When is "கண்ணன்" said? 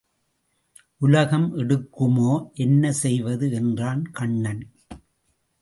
4.11-4.63